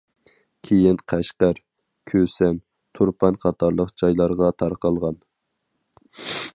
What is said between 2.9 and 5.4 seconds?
تۇرپان قاتارلىق جايلارغا تارقالغان.